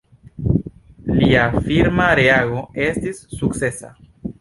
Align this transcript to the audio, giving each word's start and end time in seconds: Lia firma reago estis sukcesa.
Lia 1.19 1.45
firma 1.69 2.09
reago 2.23 2.67
estis 2.91 3.25
sukcesa. 3.39 3.97